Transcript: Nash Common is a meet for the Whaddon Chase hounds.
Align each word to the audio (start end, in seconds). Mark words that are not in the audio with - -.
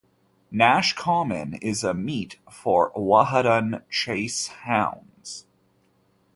Nash 0.49 0.93
Common 0.93 1.59
is 1.61 1.83
a 1.83 1.93
meet 1.93 2.39
for 2.51 2.91
the 2.95 2.99
Whaddon 3.01 3.83
Chase 3.91 4.47
hounds. 4.47 5.45